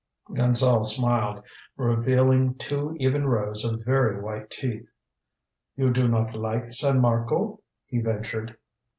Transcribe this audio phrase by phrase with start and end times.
[0.33, 1.43] Gonzale smiled,
[1.77, 4.89] revealing two even rows of very white teeth.
[5.75, 8.57] "You do not like San Marco?" he ventured.